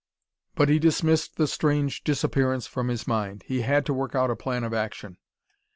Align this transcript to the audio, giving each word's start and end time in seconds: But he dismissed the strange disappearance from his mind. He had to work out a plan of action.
But 0.55 0.67
he 0.67 0.79
dismissed 0.79 1.35
the 1.37 1.45
strange 1.45 2.03
disappearance 2.03 2.65
from 2.65 2.87
his 2.87 3.05
mind. 3.07 3.43
He 3.45 3.61
had 3.61 3.85
to 3.85 3.93
work 3.93 4.15
out 4.15 4.31
a 4.31 4.35
plan 4.35 4.63
of 4.63 4.73
action. 4.73 5.17